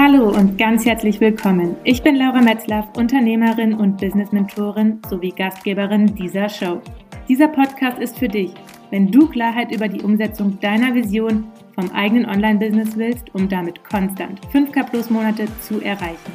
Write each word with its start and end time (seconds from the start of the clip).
Hallo 0.00 0.28
und 0.28 0.56
ganz 0.56 0.84
herzlich 0.86 1.18
willkommen. 1.18 1.74
Ich 1.82 2.04
bin 2.04 2.14
Laura 2.14 2.40
Metzlaff, 2.40 2.86
Unternehmerin 2.96 3.74
und 3.74 3.96
Business-Mentorin 3.96 5.02
sowie 5.10 5.32
Gastgeberin 5.32 6.14
dieser 6.14 6.48
Show. 6.48 6.80
Dieser 7.28 7.48
Podcast 7.48 7.98
ist 7.98 8.16
für 8.16 8.28
dich, 8.28 8.52
wenn 8.90 9.10
du 9.10 9.26
Klarheit 9.26 9.72
über 9.74 9.88
die 9.88 10.00
Umsetzung 10.00 10.60
deiner 10.60 10.94
Vision 10.94 11.50
vom 11.74 11.90
eigenen 11.90 12.26
Online-Business 12.26 12.96
willst, 12.96 13.34
um 13.34 13.48
damit 13.48 13.82
konstant 13.82 14.40
5K 14.52 14.88
plus 14.88 15.10
Monate 15.10 15.48
zu 15.62 15.80
erreichen. 15.80 16.32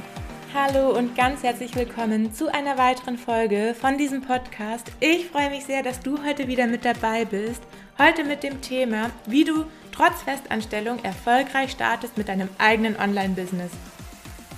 Hallo 0.53 0.98
und 0.98 1.16
ganz 1.16 1.41
herzlich 1.41 1.73
willkommen 1.73 2.34
zu 2.34 2.53
einer 2.53 2.77
weiteren 2.77 3.17
Folge 3.17 3.73
von 3.80 3.98
diesem 3.98 4.20
Podcast. 4.20 4.91
Ich 4.99 5.27
freue 5.27 5.49
mich 5.49 5.63
sehr, 5.63 5.84
dass 5.84 6.02
du 6.02 6.17
heute 6.21 6.49
wieder 6.49 6.67
mit 6.67 6.84
dabei 6.84 7.23
bist. 7.23 7.63
Heute 7.98 8.25
mit 8.25 8.43
dem 8.43 8.59
Thema, 8.59 9.09
wie 9.25 9.45
du 9.45 9.63
trotz 9.93 10.23
Festanstellung 10.23 11.03
erfolgreich 11.03 11.71
startest 11.71 12.17
mit 12.17 12.27
deinem 12.27 12.49
eigenen 12.57 12.99
Online-Business. 12.99 13.71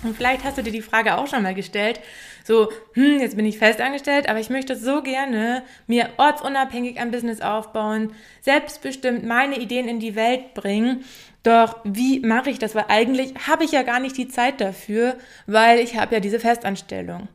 Und 0.03 0.16
vielleicht 0.16 0.43
hast 0.43 0.57
du 0.57 0.63
dir 0.63 0.71
die 0.71 0.81
Frage 0.81 1.17
auch 1.17 1.27
schon 1.27 1.43
mal 1.43 1.55
gestellt, 1.55 1.99
so, 2.43 2.70
hm, 2.93 3.20
jetzt 3.20 3.35
bin 3.35 3.45
ich 3.45 3.57
festangestellt, 3.57 4.29
aber 4.29 4.40
ich 4.40 4.52
möchte 4.52 4.76
so 4.76 5.02
gerne 5.02 5.63
mir 5.88 6.09
ortsunabhängig 6.17 6.99
ein 6.99 7.09
Business 7.09 7.41
aufbauen, 7.41 8.13
selbstbestimmt 8.41 9.26
meine 9.26 9.57
Ideen 9.57 9.88
in 9.88 9.99
die 9.99 10.16
Welt 10.16 10.53
bringen. 10.53 11.03
Doch 11.41 11.77
wie 11.84 12.20
mache 12.20 12.52
ich 12.52 12.59
das? 12.59 12.76
Weil 12.76 12.85
eigentlich 12.88 13.34
habe 13.48 13.63
ich 13.63 13.71
ja 13.71 13.81
gar 13.81 13.99
nicht 13.99 14.17
die 14.17 14.27
Zeit 14.27 14.62
dafür, 14.62 15.15
weil 15.48 15.79
ich 15.79 15.98
habe 15.98 16.13
ja 16.13 16.20
diese 16.20 16.40
Festanstellung. 16.40 17.27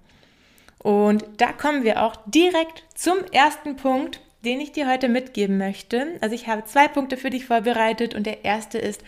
Und 0.79 1.25
da 1.39 1.53
kommen 1.53 1.83
wir 1.85 2.03
auch 2.03 2.15
direkt 2.27 2.85
zum 2.95 3.19
ersten 3.33 3.77
Punkt, 3.77 4.21
den 4.45 4.61
ich 4.61 4.73
dir 4.73 4.89
heute 4.89 5.09
mitgeben 5.09 5.59
möchte. 5.59 6.19
Also 6.21 6.35
ich 6.35 6.49
habe 6.49 6.65
zwei 6.65 6.89
Punkte 6.89 7.17
für 7.17 7.31
dich 7.31 7.47
vorbereitet 7.47 8.15
und 8.15 8.25
der 8.27 8.45
erste 8.45 8.79
ist 8.79 9.03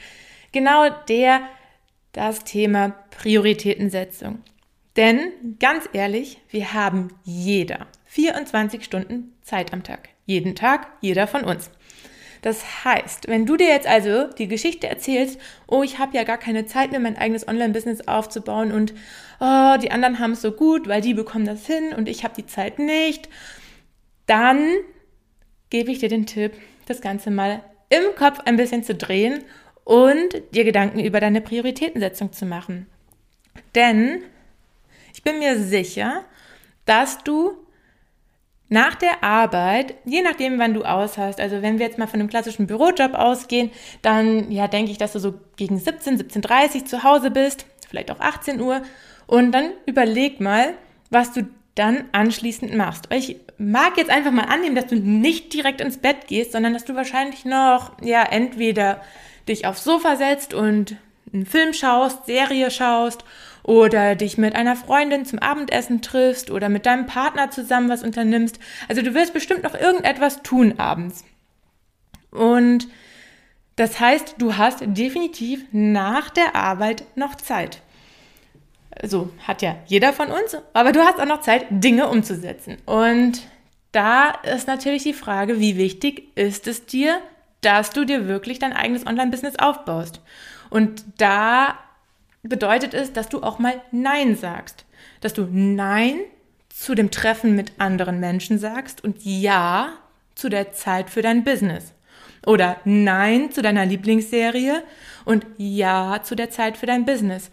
genau 0.52 0.88
der, 1.08 1.40
das 2.12 2.44
Thema 2.44 2.94
Prioritätensetzung. 3.10 4.40
Denn 4.96 5.32
ganz 5.58 5.88
ehrlich, 5.92 6.38
wir 6.50 6.74
haben 6.74 7.08
jeder 7.24 7.86
24 8.06 8.84
Stunden 8.84 9.32
Zeit 9.42 9.72
am 9.72 9.82
Tag. 9.82 10.10
Jeden 10.26 10.54
Tag, 10.54 10.88
jeder 11.00 11.26
von 11.26 11.44
uns. 11.44 11.70
Das 12.42 12.84
heißt, 12.84 13.28
wenn 13.28 13.46
du 13.46 13.56
dir 13.56 13.68
jetzt 13.68 13.86
also 13.86 14.26
die 14.26 14.48
Geschichte 14.48 14.88
erzählst, 14.88 15.38
oh, 15.68 15.84
ich 15.84 15.98
habe 15.98 16.16
ja 16.16 16.24
gar 16.24 16.38
keine 16.38 16.66
Zeit 16.66 16.90
mehr, 16.90 16.98
mein 16.98 17.16
eigenes 17.16 17.46
Online-Business 17.46 18.08
aufzubauen 18.08 18.72
und 18.72 18.92
oh, 19.40 19.76
die 19.80 19.92
anderen 19.92 20.18
haben 20.18 20.32
es 20.32 20.42
so 20.42 20.50
gut, 20.50 20.88
weil 20.88 21.00
die 21.00 21.14
bekommen 21.14 21.46
das 21.46 21.66
hin 21.66 21.94
und 21.96 22.08
ich 22.08 22.24
habe 22.24 22.34
die 22.34 22.46
Zeit 22.46 22.80
nicht, 22.80 23.28
dann 24.26 24.72
gebe 25.72 25.90
ich 25.90 26.00
dir 26.00 26.10
den 26.10 26.26
Tipp, 26.26 26.52
das 26.86 27.00
Ganze 27.00 27.30
mal 27.30 27.64
im 27.88 28.14
Kopf 28.14 28.40
ein 28.44 28.56
bisschen 28.56 28.84
zu 28.84 28.94
drehen 28.94 29.42
und 29.84 30.42
dir 30.54 30.64
Gedanken 30.64 31.00
über 31.00 31.18
deine 31.18 31.40
Prioritätensetzung 31.40 32.30
zu 32.32 32.44
machen. 32.44 32.86
Denn 33.74 34.22
ich 35.14 35.22
bin 35.22 35.38
mir 35.38 35.58
sicher, 35.58 36.24
dass 36.84 37.24
du 37.24 37.52
nach 38.68 38.96
der 38.96 39.24
Arbeit, 39.24 39.94
je 40.04 40.20
nachdem, 40.20 40.58
wann 40.58 40.74
du 40.74 40.84
aus 40.84 41.16
hast, 41.16 41.40
also 41.40 41.62
wenn 41.62 41.78
wir 41.78 41.86
jetzt 41.86 41.98
mal 41.98 42.06
von 42.06 42.20
einem 42.20 42.28
klassischen 42.28 42.66
Bürojob 42.66 43.14
ausgehen, 43.14 43.70
dann 44.02 44.50
ja, 44.50 44.68
denke 44.68 44.90
ich, 44.90 44.98
dass 44.98 45.14
du 45.14 45.20
so 45.20 45.34
gegen 45.56 45.78
17, 45.78 46.18
17.30 46.18 46.84
zu 46.84 47.02
Hause 47.02 47.30
bist, 47.30 47.64
vielleicht 47.88 48.10
auch 48.10 48.20
18 48.20 48.60
Uhr. 48.60 48.82
Und 49.26 49.52
dann 49.52 49.70
überleg 49.86 50.38
mal, 50.38 50.74
was 51.08 51.32
du 51.32 51.48
dann 51.74 52.04
anschließend 52.12 52.74
machst. 52.74 53.08
Ich 53.10 53.36
mag 53.58 53.96
jetzt 53.96 54.10
einfach 54.10 54.30
mal 54.30 54.44
annehmen, 54.44 54.74
dass 54.74 54.86
du 54.86 54.96
nicht 54.96 55.54
direkt 55.54 55.80
ins 55.80 55.98
Bett 55.98 56.26
gehst, 56.26 56.52
sondern 56.52 56.74
dass 56.74 56.84
du 56.84 56.94
wahrscheinlich 56.94 57.44
noch, 57.44 57.92
ja, 58.02 58.22
entweder 58.22 59.00
dich 59.48 59.66
aufs 59.66 59.84
Sofa 59.84 60.16
setzt 60.16 60.54
und 60.54 60.96
einen 61.32 61.46
Film 61.46 61.72
schaust, 61.72 62.26
Serie 62.26 62.70
schaust 62.70 63.24
oder 63.62 64.14
dich 64.16 64.38
mit 64.38 64.54
einer 64.54 64.76
Freundin 64.76 65.24
zum 65.24 65.38
Abendessen 65.38 66.02
triffst 66.02 66.50
oder 66.50 66.68
mit 66.68 66.84
deinem 66.84 67.06
Partner 67.06 67.50
zusammen 67.50 67.88
was 67.88 68.02
unternimmst. 68.02 68.58
Also 68.88 69.02
du 69.02 69.14
wirst 69.14 69.32
bestimmt 69.32 69.62
noch 69.62 69.74
irgendetwas 69.74 70.42
tun 70.42 70.74
abends. 70.78 71.24
Und 72.30 72.88
das 73.76 73.98
heißt, 74.00 74.36
du 74.38 74.56
hast 74.56 74.80
definitiv 74.84 75.64
nach 75.72 76.28
der 76.28 76.54
Arbeit 76.54 77.04
noch 77.14 77.36
Zeit. 77.36 77.80
So 79.02 79.30
hat 79.46 79.62
ja 79.62 79.76
jeder 79.86 80.12
von 80.12 80.28
uns, 80.28 80.56
aber 80.72 80.92
du 80.92 81.00
hast 81.00 81.20
auch 81.20 81.26
noch 81.26 81.40
Zeit, 81.40 81.66
Dinge 81.70 82.08
umzusetzen. 82.08 82.76
Und 82.86 83.42
da 83.90 84.30
ist 84.30 84.68
natürlich 84.68 85.02
die 85.02 85.12
Frage, 85.12 85.58
wie 85.58 85.76
wichtig 85.76 86.28
ist 86.36 86.66
es 86.66 86.86
dir, 86.86 87.20
dass 87.62 87.90
du 87.90 88.04
dir 88.04 88.26
wirklich 88.28 88.58
dein 88.58 88.72
eigenes 88.72 89.06
Online-Business 89.06 89.58
aufbaust. 89.58 90.20
Und 90.70 91.04
da 91.18 91.78
bedeutet 92.42 92.94
es, 92.94 93.12
dass 93.12 93.28
du 93.28 93.42
auch 93.42 93.58
mal 93.58 93.80
Nein 93.90 94.36
sagst. 94.36 94.84
Dass 95.20 95.34
du 95.34 95.46
Nein 95.50 96.20
zu 96.68 96.94
dem 96.94 97.10
Treffen 97.10 97.54
mit 97.54 97.72
anderen 97.78 98.20
Menschen 98.20 98.58
sagst 98.58 99.04
und 99.04 99.18
Ja 99.22 99.90
zu 100.34 100.48
der 100.48 100.72
Zeit 100.72 101.10
für 101.10 101.22
dein 101.22 101.44
Business. 101.44 101.92
Oder 102.46 102.78
Nein 102.84 103.52
zu 103.52 103.62
deiner 103.62 103.86
Lieblingsserie 103.86 104.82
und 105.24 105.46
Ja 105.58 106.20
zu 106.22 106.34
der 106.34 106.50
Zeit 106.50 106.76
für 106.76 106.86
dein 106.86 107.04
Business. 107.04 107.50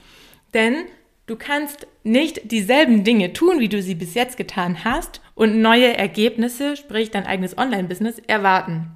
Denn 0.54 0.86
du 1.30 1.36
kannst 1.36 1.86
nicht 2.04 2.52
dieselben 2.52 3.04
Dinge 3.04 3.34
tun, 3.34 3.60
wie 3.60 3.70
du 3.70 3.82
sie 3.82 3.94
bis 3.94 4.16
jetzt 4.16 4.36
getan 4.36 4.84
hast 4.84 5.22
und 5.36 5.62
neue 5.62 5.96
Ergebnisse, 5.96 6.76
sprich 6.76 7.12
dein 7.12 7.28
eigenes 7.28 7.56
Online-Business, 7.56 8.20
erwarten. 8.26 8.92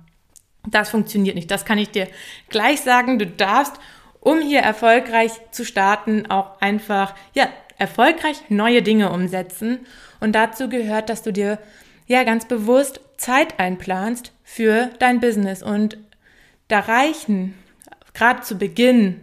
Das 0.68 0.90
funktioniert 0.90 1.36
nicht. 1.36 1.52
Das 1.52 1.66
kann 1.66 1.78
ich 1.78 1.92
dir 1.92 2.08
gleich 2.50 2.82
sagen. 2.82 3.20
Du 3.20 3.28
darfst 3.28 3.80
um 4.20 4.40
hier 4.40 4.62
erfolgreich 4.62 5.34
zu 5.52 5.66
starten, 5.66 6.32
auch 6.32 6.62
einfach, 6.62 7.14
ja, 7.34 7.50
erfolgreich 7.78 8.38
neue 8.50 8.82
Dinge 8.82 9.12
umsetzen. 9.12 9.86
Und 10.22 10.32
dazu 10.32 10.70
gehört, 10.70 11.10
dass 11.10 11.24
du 11.24 11.34
dir 11.34 11.60
ja 12.08 12.24
ganz 12.24 12.48
bewusst 12.48 13.02
Zeit 13.18 13.60
einplanst 13.60 14.32
für 14.44 14.90
dein 15.00 15.20
Business. 15.20 15.62
Und 15.62 15.98
da 16.70 16.80
reichen 16.80 17.54
gerade 18.14 18.42
zu 18.42 18.58
Beginn 18.58 19.20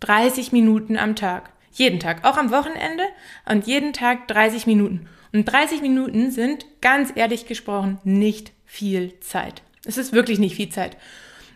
30 0.00 0.50
Minuten 0.50 0.96
am 0.96 1.14
Tag. 1.14 1.51
Jeden 1.72 2.00
Tag, 2.00 2.24
auch 2.24 2.36
am 2.36 2.50
Wochenende 2.50 3.04
und 3.48 3.66
jeden 3.66 3.92
Tag 3.92 4.28
30 4.28 4.66
Minuten. 4.66 5.08
Und 5.32 5.46
30 5.46 5.80
Minuten 5.80 6.30
sind 6.30 6.66
ganz 6.80 7.12
ehrlich 7.14 7.46
gesprochen 7.46 7.98
nicht 8.04 8.52
viel 8.66 9.18
Zeit. 9.20 9.62
Es 9.84 9.96
ist 9.96 10.12
wirklich 10.12 10.38
nicht 10.38 10.56
viel 10.56 10.68
Zeit. 10.68 10.96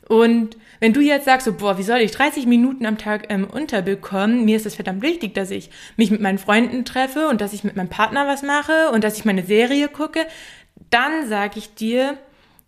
Und 0.09 0.57
wenn 0.81 0.93
du 0.93 1.01
jetzt 1.01 1.25
sagst, 1.25 1.47
so, 1.47 1.53
boah, 1.53 1.79
wie 1.79 1.83
soll 1.83 1.99
ich 1.99 2.13
30 2.13 2.47
Minuten 2.47 2.87
am 2.87 2.97
Tag 2.97 3.27
ähm, 3.29 3.45
unterbekommen? 3.45 4.45
Mir 4.45 4.57
ist 4.57 4.67
es 4.67 4.77
verdammt 4.77 5.03
wichtig, 5.03 5.35
dass 5.35 5.51
ich 5.51 5.71
mich 5.97 6.11
mit 6.11 6.21
meinen 6.21 6.39
Freunden 6.39 6.85
treffe 6.85 7.29
und 7.29 7.41
dass 7.41 7.53
ich 7.53 7.65
mit 7.65 7.77
meinem 7.77 7.89
Partner 7.89 8.27
was 8.27 8.43
mache 8.43 8.91
und 8.93 9.03
dass 9.03 9.19
ich 9.19 9.25
meine 9.25 9.45
Serie 9.45 9.89
gucke. 9.89 10.27
Dann 10.91 11.29
sage 11.29 11.59
ich 11.59 11.75
dir, 11.75 12.17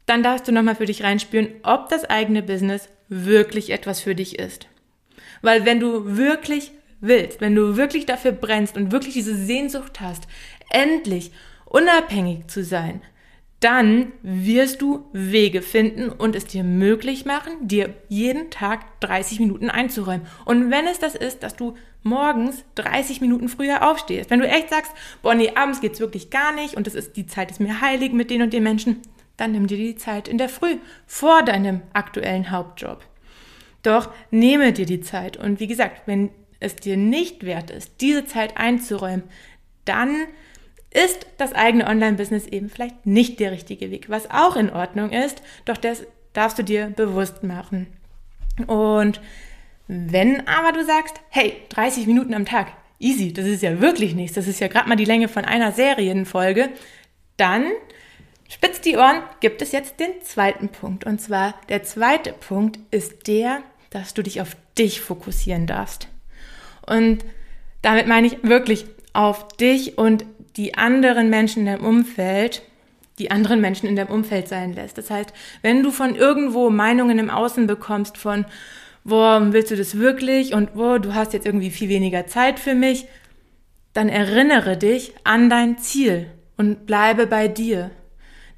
dann 0.07 0.23
darfst 0.23 0.49
du 0.49 0.53
nochmal 0.53 0.75
für 0.75 0.87
dich 0.87 1.05
reinspüren, 1.05 1.49
ob 1.63 1.89
das 1.89 2.05
eigene 2.05 2.43
Business 2.43 2.89
wirklich 3.09 3.71
etwas 3.71 4.01
für 4.01 4.15
dich 4.15 4.39
ist. 4.39 4.67
Weil 5.41 5.65
wenn 5.65 5.81
du 5.81 6.17
wirklich 6.17 6.73
willst, 7.01 7.41
wenn 7.41 7.55
du 7.55 7.77
wirklich 7.77 8.07
dafür 8.07 8.33
brennst 8.33 8.77
und 8.77 8.93
wirklich 8.93 9.15
diese 9.15 9.37
Sehnsucht 9.37 10.01
hast, 10.01 10.27
endlich 10.71 11.31
unabhängig 11.65 12.47
zu 12.49 12.65
sein, 12.65 13.03
dann 13.61 14.13
wirst 14.23 14.83
du 14.83 15.07
Wege 15.13 15.63
finden 15.63 16.11
und 16.11 16.37
es 16.37 16.45
dir 16.45 16.63
möglich 16.63 17.25
machen, 17.25 17.53
dir 17.67 17.93
jeden 18.09 18.51
Tag 18.51 19.01
30 19.01 19.41
Minuten 19.41 19.69
einzuräumen. 19.69 20.27
Und 20.45 20.71
wenn 20.71 20.87
es 20.87 21.01
das 21.01 21.17
ist, 21.17 21.43
dass 21.43 21.57
du 21.57 21.75
morgens 22.05 22.65
30 22.77 23.21
Minuten 23.21 23.49
früher 23.49 23.89
aufstehst, 23.89 24.31
wenn 24.31 24.39
du 24.39 24.47
echt 24.47 24.71
sagst, 24.71 24.93
boah, 25.23 25.35
nee, 25.35 25.53
abends 25.57 25.81
geht's 25.81 25.99
wirklich 25.99 26.31
gar 26.31 26.55
nicht 26.55 26.75
und 26.75 26.87
das 26.87 26.95
ist 26.95 27.17
die 27.17 27.27
Zeit 27.27 27.51
ist 27.51 27.59
mir 27.59 27.81
heilig 27.81 28.13
mit 28.13 28.31
den 28.31 28.43
und 28.43 28.53
den 28.53 28.63
Menschen, 28.63 29.03
dann 29.37 29.53
nimm 29.53 29.67
dir 29.67 29.77
die 29.77 29.97
Zeit 29.97 30.29
in 30.29 30.39
der 30.39 30.49
Früh 30.49 30.77
vor 31.07 31.43
deinem 31.43 31.83
aktuellen 31.93 32.53
Hauptjob. 32.53 33.05
Doch 33.83 34.11
nehme 34.31 34.73
dir 34.73 34.87
die 34.87 35.01
Zeit 35.01 35.37
und 35.37 35.59
wie 35.59 35.67
gesagt, 35.67 36.03
wenn 36.07 36.31
es 36.61 36.77
dir 36.77 36.97
nicht 36.97 37.45
wert 37.45 37.71
ist, 37.71 38.01
diese 38.01 38.25
Zeit 38.25 38.57
einzuräumen, 38.57 39.25
dann 39.85 40.27
ist 40.91 41.27
das 41.37 41.53
eigene 41.53 41.87
Online-Business 41.87 42.47
eben 42.47 42.71
vielleicht 42.71 43.07
nicht 43.07 43.41
der 43.41 43.53
richtige 43.53 43.91
Weg, 43.91 44.09
was 44.09 44.31
auch 44.31 44.57
in 44.57 44.71
Ordnung 44.71 45.11
ist, 45.11 45.43
doch 45.65 45.77
das 45.77 46.05
darfst 46.33 46.59
du 46.59 46.65
dir 46.65 46.93
bewusst 46.97 47.43
machen. 47.43 47.89
Und 48.67 49.21
wenn 49.87 50.47
aber 50.47 50.73
du 50.73 50.85
sagst, 50.85 51.21
hey, 51.31 51.55
30 51.71 52.07
Minuten 52.07 52.35
am 52.35 52.47
Tag, 52.47 52.69
easy, 52.99 53.33
das 53.33 53.47
ist 53.47 53.63
ja 53.63 53.81
wirklich 53.81 54.15
nichts, 54.15 54.35
das 54.35 54.49
ist 54.49 54.61
ja 54.61 54.69
gerade 54.69 54.89
mal 54.89 54.97
die 54.97 55.05
Länge 55.05 55.29
von 55.29 55.45
einer 55.45 55.73
Serienfolge, 55.73 56.71
dann 57.37 57.67
spitz 58.49 58.81
die 58.81 58.97
Ohren, 58.97 59.23
gibt 59.41 59.63
es 59.63 59.73
jetzt 59.73 60.01
den 60.01 60.23
zweiten 60.23 60.71
Punkt. 60.71 61.05
Und 61.05 61.21
zwar 61.21 61.55
der 61.69 61.83
zweite 61.83 62.33
Punkt 62.33 62.79
ist 62.91 63.27
der, 63.27 63.63
dass 63.91 64.15
du 64.15 64.23
dich 64.23 64.41
auf 64.41 64.57
dich 64.77 65.01
fokussieren 65.01 65.67
darfst. 65.67 66.09
Und 66.89 67.25
damit 67.83 68.07
meine 68.07 68.27
ich 68.27 68.43
wirklich 68.43 68.87
auf 69.13 69.49
dich 69.49 69.99
und 69.99 70.25
die 70.57 70.75
anderen 70.75 71.31
Menschen 71.31 71.61
in 71.61 71.67
deinem 71.67 71.85
Umfeld, 71.85 72.63
die 73.19 73.31
anderen 73.31 73.61
Menschen 73.61 73.89
in 73.89 73.97
deinem 73.97 74.11
Umfeld 74.11 74.49
sein 74.49 74.75
lässt. 74.75 74.99
Das 74.99 75.11
heißt, 75.11 75.33
wenn 75.63 75.83
du 75.83 75.91
von 75.91 76.15
irgendwo 76.15 76.71
Meinungen 76.71 77.19
im 77.19 77.31
Außen 77.31 77.67
bekommst 77.67 78.17
von, 78.17 78.45
wo 79.05 79.17
willst 79.17 79.71
du 79.71 79.77
das 79.77 79.99
wirklich 79.99 80.55
und 80.55 80.71
wo 80.75 80.99
du 80.99 81.15
hast 81.15 81.33
jetzt 81.33 81.47
irgendwie 81.47 81.71
viel 81.71 81.89
weniger 81.89 82.27
Zeit 82.27 82.59
für 82.59 82.75
mich, 82.75 83.07
dann 83.93 84.09
erinnere 84.09 84.77
dich 84.77 85.15
an 85.25 85.49
dein 85.49 85.79
Ziel 85.79 86.27
und 86.57 86.87
bleibe 86.87 87.27
bei 87.27 87.49
dir. 87.49 87.91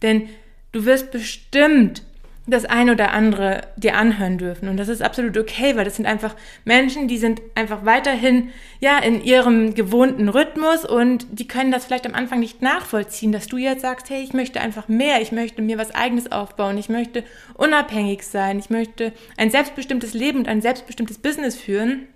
Denn 0.03 0.29
du 0.73 0.85
wirst 0.85 1.11
bestimmt 1.11 2.03
das 2.51 2.65
ein 2.65 2.91
oder 2.91 3.13
andere 3.13 3.63
dir 3.77 3.97
anhören 3.97 4.39
dürfen. 4.39 4.69
Und 4.69 4.77
das 4.77 4.89
ist 4.89 5.03
absolut 5.03 5.39
okay, 5.39 5.77
weil 5.77 5.85
das 5.85 5.97
sind 5.97 6.07
einfach 6.07 6.35
Menschen, 6.65 7.09
die 7.09 7.19
sind 7.19 7.41
einfach 7.55 7.85
weiterhin, 7.85 8.51
ja, 8.81 8.99
in 8.99 9.23
ihrem 9.23 9.75
gewohnten 9.75 10.29
Rhythmus 10.29 10.85
und 10.85 11.27
die 11.31 11.49
können 11.49 11.71
das 11.71 11.85
vielleicht 11.85 12.07
am 12.07 12.15
Anfang 12.15 12.41
nicht 12.41 12.63
nachvollziehen, 12.63 13.33
dass 13.33 13.47
du 13.47 13.57
jetzt 13.57 13.83
sagst, 13.83 14.11
hey, 14.11 14.23
ich 14.23 14.33
möchte 14.33 14.61
einfach 14.61 14.89
mehr, 14.89 15.21
ich 15.21 15.33
möchte 15.33 15.63
mir 15.63 15.79
was 15.79 15.95
eigenes 15.95 16.33
aufbauen, 16.33 16.77
ich 16.79 16.89
möchte 16.89 17.25
unabhängig 17.55 18.23
sein, 18.23 18.59
ich 18.59 18.71
möchte 18.71 19.13
ein 19.37 19.51
selbstbestimmtes 19.51 20.15
Leben 20.15 20.41
und 20.41 20.49
ein 20.49 20.63
selbstbestimmtes 20.63 21.19
Business 21.19 21.57
führen. 21.57 22.09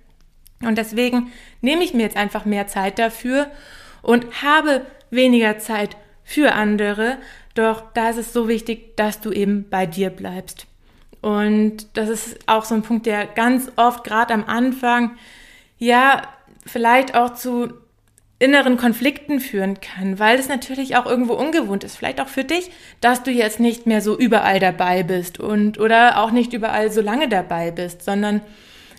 Und 0.63 0.79
deswegen 0.79 1.33
nehme 1.61 1.85
ich 1.85 1.95
mir 1.95 2.03
jetzt 2.03 2.17
einfach 2.17 2.45
mehr 2.45 2.67
Zeit 2.67 2.99
dafür 2.99 3.51
und 4.03 4.43
habe 4.43 4.87
weniger 5.11 5.59
Zeit 5.59 5.97
für 6.25 6.53
andere, 6.53 7.19
doch 7.55 7.93
da 7.95 8.11
ist 8.11 8.19
es 8.19 8.33
so 8.33 8.49
wichtig, 8.49 8.97
dass 8.97 9.21
du 9.21 9.31
eben 9.31 9.69
bei 9.71 9.87
dir 9.87 10.11
bleibst. 10.11 10.67
Und 11.21 11.97
das 11.97 12.09
ist 12.09 12.39
auch 12.47 12.65
so 12.65 12.75
ein 12.75 12.83
Punkt, 12.83 13.07
der 13.07 13.27
ganz 13.27 13.73
oft 13.77 14.05
gerade 14.05 14.35
am 14.35 14.45
Anfang, 14.45 15.17
ja, 15.79 16.23
vielleicht 16.67 17.15
auch 17.15 17.35
zu 17.35 17.73
inneren 18.39 18.77
Konflikten 18.77 19.41
führen 19.41 19.81
kann, 19.81 20.19
weil 20.19 20.39
es 20.39 20.49
natürlich 20.49 20.97
auch 20.97 21.07
irgendwo 21.07 21.35
ungewohnt 21.35 21.85
ist, 21.85 21.97
vielleicht 21.97 22.21
auch 22.21 22.29
für 22.29 22.45
dich, 22.45 22.71
dass 23.01 23.23
du 23.23 23.31
jetzt 23.31 23.61
nicht 23.61 23.87
mehr 23.87 24.03
so 24.03 24.19
überall 24.19 24.59
dabei 24.61 25.03
bist 25.03 25.41
und 25.41 25.79
oder 25.79 26.19
auch 26.19 26.31
nicht 26.31 26.53
überall 26.53 26.91
so 26.91 27.01
lange 27.01 27.29
dabei 27.29 27.71
bist, 27.71 28.03
sondern 28.03 28.43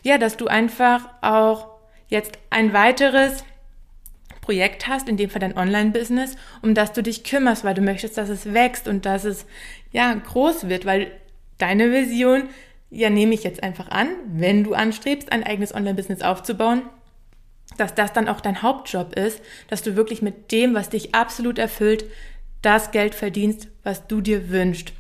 ja, 0.04 0.18
dass 0.18 0.38
du 0.38 0.48
einfach 0.48 1.10
auch 1.22 1.68
jetzt 2.08 2.40
ein 2.50 2.74
weiteres 2.74 3.44
Projekt 4.46 4.88
hast, 4.88 5.10
in 5.10 5.18
dem 5.18 5.30
Fall 5.30 5.40
dein 5.40 5.58
Online-Business, 5.58 6.36
um 6.62 6.76
das 6.76 6.94
du 6.94 7.02
dich 7.02 7.24
kümmerst, 7.24 7.64
weil 7.64 7.74
du 7.74 7.82
möchtest, 7.82 8.18
dass 8.18 8.30
es 8.30 8.54
wächst 8.54 8.88
und 8.88 9.06
dass 9.06 9.24
es 9.24 9.48
ja 9.92 10.14
groß 10.14 10.70
wird, 10.70 10.86
weil 10.86 11.12
deine 11.58 11.92
Vision, 11.92 12.44
ja, 12.92 13.10
nehme 13.10 13.34
ich 13.34 13.44
jetzt 13.44 13.64
einfach 13.64 13.90
an, 13.90 14.10
wenn 14.28 14.64
du 14.64 14.76
anstrebst, 14.76 15.32
ein 15.32 15.44
eigenes 15.44 15.74
Online-Business 15.74 16.22
aufzubauen, 16.22 16.84
dass 17.78 17.96
das 17.96 18.14
dann 18.14 18.30
auch 18.30 18.40
dein 18.40 18.62
Hauptjob 18.62 19.16
ist, 19.18 19.42
dass 19.68 19.82
du 19.82 19.96
wirklich 19.96 20.22
mit 20.22 20.52
dem, 20.52 20.76
was 20.76 20.90
dich 20.90 21.16
absolut 21.16 21.58
erfüllt, 21.58 22.06
das 22.62 22.92
Geld 22.92 23.16
verdienst, 23.16 23.68
was 23.84 24.06
du 24.06 24.22
dir 24.22 24.50
wünschst. 24.50 24.94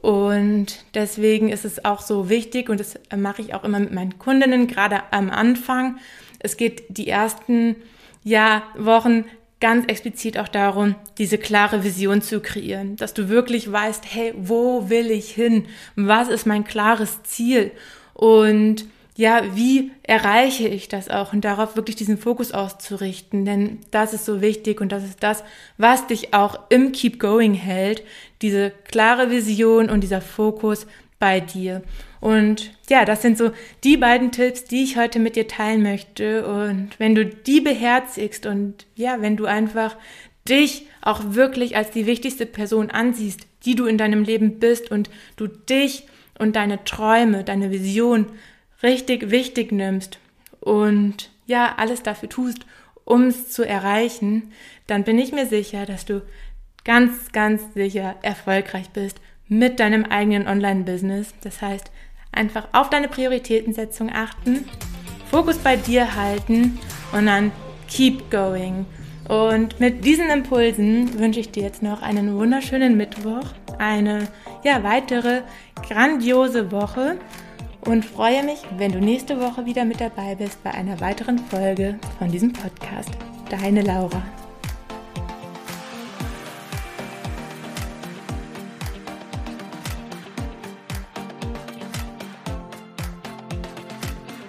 Und 0.00 0.84
deswegen 0.94 1.48
ist 1.48 1.64
es 1.64 1.84
auch 1.84 2.00
so 2.00 2.28
wichtig 2.28 2.68
und 2.68 2.78
das 2.78 2.98
mache 3.16 3.42
ich 3.42 3.54
auch 3.54 3.64
immer 3.64 3.80
mit 3.80 3.92
meinen 3.92 4.18
Kundinnen, 4.20 4.68
gerade 4.68 5.02
am 5.10 5.30
Anfang. 5.30 5.98
Es 6.38 6.56
geht 6.56 6.84
die 6.88 7.08
ersten 7.08 7.76
ja, 8.24 8.62
Wochen 8.76 9.24
ganz 9.60 9.86
explizit 9.86 10.38
auch 10.38 10.48
darum, 10.48 10.94
diese 11.16 11.38
klare 11.38 11.84
Vision 11.84 12.20
zu 12.20 12.40
kreieren, 12.40 12.96
dass 12.96 13.14
du 13.14 13.28
wirklich 13.28 13.70
weißt, 13.70 14.04
hey, 14.06 14.34
wo 14.36 14.90
will 14.90 15.10
ich 15.10 15.30
hin? 15.30 15.66
Was 15.96 16.28
ist 16.28 16.46
mein 16.46 16.64
klares 16.64 17.22
Ziel? 17.22 17.70
Und 18.12 18.86
ja, 19.16 19.42
wie 19.54 19.92
erreiche 20.02 20.66
ich 20.66 20.88
das 20.88 21.08
auch 21.08 21.32
und 21.32 21.44
darauf 21.44 21.76
wirklich 21.76 21.94
diesen 21.94 22.18
Fokus 22.18 22.50
auszurichten, 22.52 23.44
denn 23.44 23.78
das 23.92 24.12
ist 24.12 24.24
so 24.24 24.40
wichtig 24.40 24.80
und 24.80 24.90
das 24.90 25.04
ist 25.04 25.22
das, 25.22 25.44
was 25.78 26.08
dich 26.08 26.34
auch 26.34 26.58
im 26.68 26.90
Keep 26.90 27.20
Going 27.20 27.54
hält, 27.54 28.02
diese 28.42 28.72
klare 28.88 29.30
Vision 29.30 29.88
und 29.88 30.00
dieser 30.00 30.20
Fokus 30.20 30.86
bei 31.24 31.40
dir. 31.40 31.80
Und 32.20 32.70
ja, 32.90 33.06
das 33.06 33.22
sind 33.22 33.38
so 33.38 33.50
die 33.82 33.96
beiden 33.96 34.30
Tipps, 34.30 34.64
die 34.64 34.84
ich 34.84 34.98
heute 34.98 35.18
mit 35.18 35.36
dir 35.36 35.48
teilen 35.48 35.82
möchte. 35.82 36.46
Und 36.46 36.90
wenn 37.00 37.14
du 37.14 37.24
die 37.24 37.62
beherzigst 37.62 38.44
und 38.44 38.84
ja, 38.94 39.22
wenn 39.22 39.38
du 39.38 39.46
einfach 39.46 39.96
dich 40.46 40.86
auch 41.00 41.22
wirklich 41.28 41.78
als 41.78 41.90
die 41.90 42.04
wichtigste 42.04 42.44
Person 42.44 42.90
ansiehst, 42.90 43.46
die 43.64 43.74
du 43.74 43.86
in 43.86 43.96
deinem 43.96 44.22
Leben 44.22 44.58
bist 44.58 44.90
und 44.90 45.08
du 45.36 45.46
dich 45.46 46.06
und 46.38 46.56
deine 46.56 46.84
Träume, 46.84 47.42
deine 47.42 47.70
Vision 47.70 48.26
richtig 48.82 49.30
wichtig 49.30 49.72
nimmst 49.72 50.18
und 50.60 51.30
ja, 51.46 51.74
alles 51.78 52.02
dafür 52.02 52.28
tust, 52.28 52.66
um 53.06 53.28
es 53.28 53.48
zu 53.48 53.66
erreichen, 53.66 54.52
dann 54.86 55.04
bin 55.04 55.18
ich 55.18 55.32
mir 55.32 55.46
sicher, 55.46 55.86
dass 55.86 56.04
du 56.04 56.20
ganz, 56.84 57.32
ganz 57.32 57.62
sicher 57.72 58.16
erfolgreich 58.20 58.90
bist 58.90 59.22
mit 59.58 59.80
deinem 59.80 60.04
eigenen 60.04 60.46
Online-Business. 60.46 61.34
Das 61.42 61.62
heißt, 61.62 61.90
einfach 62.32 62.68
auf 62.72 62.90
deine 62.90 63.08
Prioritätensetzung 63.08 64.10
achten, 64.12 64.64
Fokus 65.30 65.58
bei 65.58 65.76
dir 65.76 66.14
halten 66.16 66.78
und 67.12 67.26
dann 67.26 67.52
keep 67.88 68.30
going. 68.30 68.86
Und 69.28 69.80
mit 69.80 70.04
diesen 70.04 70.28
Impulsen 70.28 71.18
wünsche 71.18 71.40
ich 71.40 71.50
dir 71.50 71.62
jetzt 71.62 71.82
noch 71.82 72.02
einen 72.02 72.36
wunderschönen 72.36 72.96
Mittwoch, 72.96 73.44
eine 73.78 74.28
ja, 74.64 74.82
weitere 74.82 75.42
grandiose 75.88 76.70
Woche 76.70 77.16
und 77.86 78.04
freue 78.04 78.42
mich, 78.44 78.62
wenn 78.76 78.92
du 78.92 78.98
nächste 78.98 79.40
Woche 79.40 79.64
wieder 79.64 79.84
mit 79.84 80.00
dabei 80.00 80.34
bist 80.34 80.62
bei 80.62 80.72
einer 80.72 81.00
weiteren 81.00 81.38
Folge 81.38 81.98
von 82.18 82.30
diesem 82.30 82.52
Podcast. 82.52 83.10
Deine 83.50 83.82
Laura. 83.82 84.22